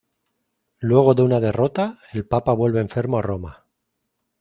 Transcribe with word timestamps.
Luego 0.79 1.13
de 1.13 1.21
una 1.21 1.39
derrota, 1.39 1.99
el 2.11 2.25
Papa 2.25 2.53
vuelve 2.53 2.81
enfermo 2.81 3.19
a 3.19 3.21
Roma. 3.21 3.65